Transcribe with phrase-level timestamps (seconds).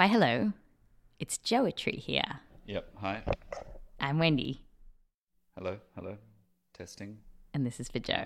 [0.00, 0.54] Why, hello.
[1.18, 2.40] It's Joetry here.
[2.64, 2.90] Yep.
[3.02, 3.22] Hi.
[4.00, 4.62] I'm Wendy,
[5.54, 5.76] Hello.
[5.94, 6.16] Hello.
[6.72, 7.18] Testing.
[7.52, 8.24] and this is for Joe.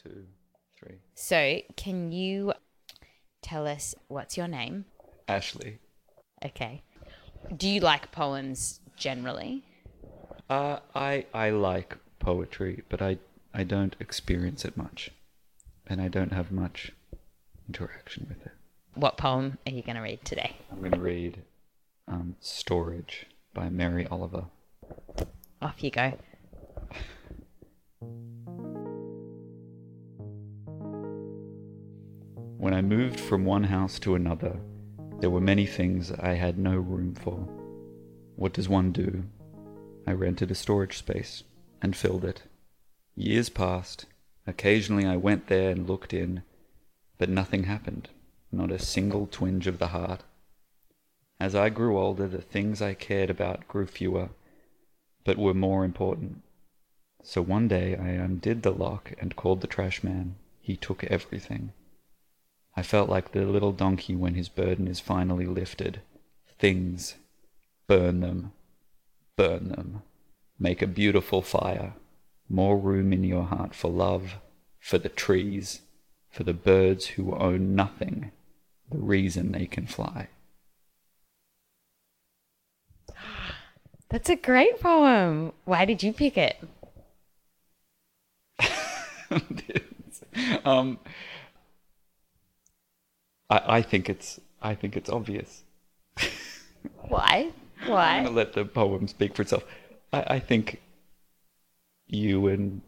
[0.00, 0.26] Two,
[0.78, 0.98] three.
[1.16, 2.52] So, can you
[3.42, 4.84] tell us what's your name?
[5.26, 5.80] Ashley.
[6.44, 6.84] Okay.
[7.56, 9.64] Do you like poems generally?
[10.48, 13.18] Uh, I I like poetry, but I
[13.52, 15.10] I don't experience it much,
[15.88, 16.92] and I don't have much
[17.66, 18.55] interaction with it.
[18.96, 20.56] What poem are you going to read today?
[20.72, 21.42] I'm going to read
[22.08, 24.46] um, "Storage" by Mary Oliver.
[25.60, 26.14] Off you go.
[32.56, 34.58] When I moved from one house to another,
[35.20, 37.46] there were many things I had no room for.
[38.34, 39.24] What does one do?
[40.06, 41.42] I rented a storage space
[41.82, 42.44] and filled it.
[43.14, 44.06] Years passed.
[44.46, 46.44] Occasionally I went there and looked in,
[47.18, 48.08] but nothing happened,
[48.56, 50.22] not a single twinge of the heart.
[51.38, 54.30] As I grew older, the things I cared about grew fewer,
[55.24, 56.42] but were more important.
[57.22, 60.36] So one day I undid the lock and called the trash man.
[60.60, 61.72] He took everything.
[62.76, 66.00] I felt like the little donkey when his burden is finally lifted.
[66.58, 67.16] Things.
[67.86, 68.52] Burn them.
[69.36, 70.02] Burn them.
[70.58, 71.94] Make a beautiful fire.
[72.48, 74.36] More room in your heart for love,
[74.78, 75.80] for the trees,
[76.30, 78.30] for the birds who own nothing,
[78.90, 80.28] the reason they can fly.
[84.08, 85.52] That's a great poem.
[85.64, 86.56] Why did you pick it?
[90.64, 90.98] um,
[93.50, 95.64] I, I think it's I think it's obvious.
[97.08, 97.50] Why?
[97.86, 98.18] Why?
[98.18, 99.64] I'm gonna let the poem speak for itself.
[100.12, 100.80] I, I think
[102.06, 102.82] you and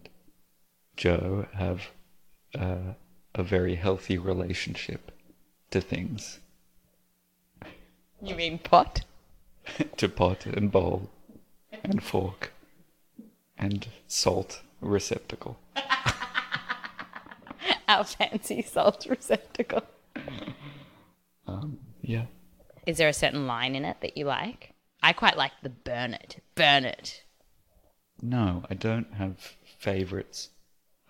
[0.97, 1.83] Joe have
[2.59, 2.95] uh,
[3.35, 5.13] a very healthy relationship
[5.71, 6.41] to things,
[8.23, 9.05] You mean pot?
[9.97, 11.11] to pot and bowl
[11.85, 12.53] and fork
[13.57, 15.59] and salt receptacle.
[17.89, 19.83] Our fancy salt receptacle.
[21.47, 22.27] Um, yeah.
[22.87, 24.75] Is there a certain line in it that you like?
[25.03, 26.43] I quite like the burn it.
[26.55, 27.23] Burn it.
[28.21, 30.51] No, I don't have favorites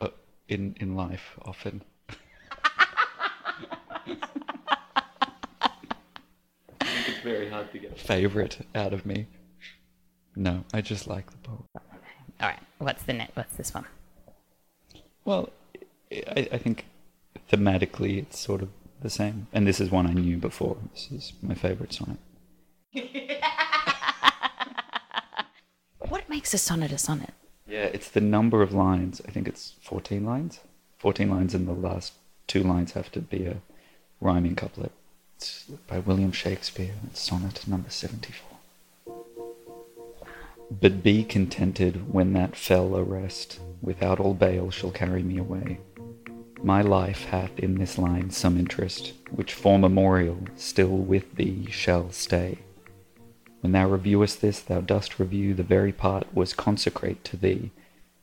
[0.01, 0.09] uh,
[0.49, 1.83] in in life often.
[6.81, 9.27] I think it's very hard to get a favorite out of me.
[10.35, 11.65] No, I just like the poem.
[11.75, 11.83] All
[12.41, 12.59] right.
[12.79, 13.31] What's the net?
[13.35, 13.87] What's this one?
[15.25, 15.51] Well,
[16.13, 16.87] I, I think
[17.51, 19.49] thematically it's sort of the same.
[19.53, 20.77] And this is one I knew before.
[20.93, 22.19] This is my favorite sonnet.
[26.09, 27.35] What makes a sonnet a sonnet?
[27.67, 29.21] Yeah, it's the number of lines.
[29.29, 30.61] I think it's 14 lines.
[30.99, 32.15] 14 lines, and the last
[32.47, 33.57] two lines have to be a
[34.21, 34.93] rhyming couplet.
[35.39, 36.95] It's by William Shakespeare.
[37.07, 39.15] It's sonnet number 74.
[40.69, 45.79] But be contented when that fell arrest, without all bail shall carry me away.
[46.61, 52.11] My life hath in this line some interest, which for memorial still with thee shall
[52.11, 52.59] stay.
[53.61, 57.71] When thou reviewest this, thou dost review the very part was consecrate to thee.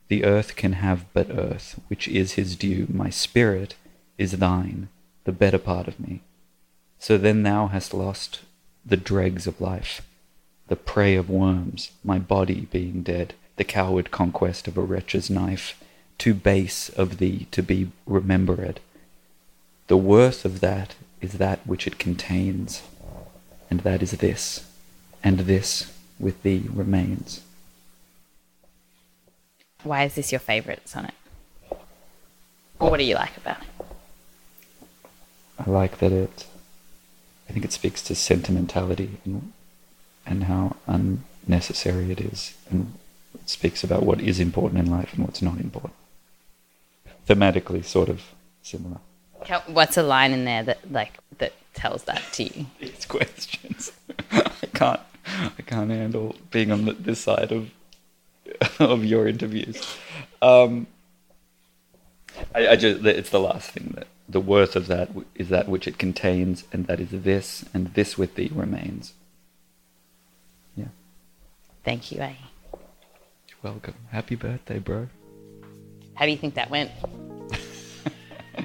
[0.08, 2.86] The earth can have but earth, which is his due.
[2.92, 3.74] My spirit
[4.18, 4.90] is thine,
[5.24, 6.20] the better part of me.
[6.98, 8.40] So then thou hast lost
[8.84, 10.02] the dregs of life,
[10.68, 15.82] the prey of worms, my body being dead, the coward conquest of a wretch's knife,
[16.18, 18.80] too base of thee to be remembered.
[19.88, 22.82] The worth of that is that which it contains,
[23.70, 24.66] and that is this,
[25.22, 27.42] and this with thee remains.
[29.82, 31.14] Why is this your favorite sonnet?
[32.78, 33.86] Or what do you like about it?
[35.58, 36.46] I like that it.
[37.48, 39.52] I think it speaks to sentimentality and
[40.26, 42.94] and how unnecessary it is, and
[43.34, 45.94] it speaks about what is important in life and what's not important.
[47.28, 48.22] Thematically, sort of
[48.62, 48.98] similar.
[49.66, 52.66] What's a line in there that like that tells that to you?
[52.80, 53.92] These questions,
[54.32, 55.00] I can't.
[55.58, 57.70] I can't handle being on th- this side of
[58.80, 59.82] of your interviews.
[60.42, 60.86] Um,
[62.56, 65.86] I, I just it's the last thing that the worth of that is that which
[65.86, 69.12] it contains, and that is this, and this with thee remains.
[70.74, 70.86] Yeah,
[71.84, 72.32] Thank you, eh?
[72.72, 73.94] you're welcome.
[74.10, 75.08] Happy birthday, bro.
[76.14, 76.90] How do you think that went?
[77.52, 78.64] I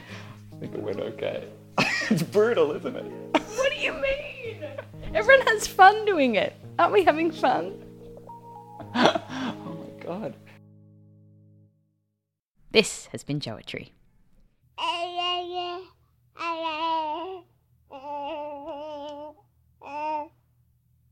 [0.61, 1.49] think it went okay.
[2.09, 3.03] it's brutal, isn't it?
[3.33, 4.63] What do you mean?
[5.13, 6.55] Everyone has fun doing it.
[6.79, 7.73] Aren't we having fun?
[12.71, 13.89] This has been Joetry.